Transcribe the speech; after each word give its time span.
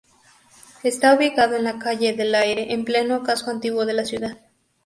Está 0.81 1.13
ubicado 1.13 1.55
en 1.57 1.63
la 1.63 1.77
calle 1.77 2.13
del 2.13 2.33
Aire, 2.33 2.73
en 2.73 2.85
pleno 2.85 3.21
casco 3.21 3.51
antiguo 3.51 3.85
de 3.85 3.93
la 3.93 4.03
ciudad. 4.05 4.35